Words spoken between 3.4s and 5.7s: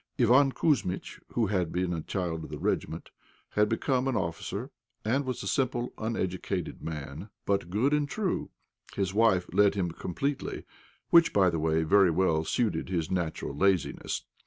had become an officer, and was a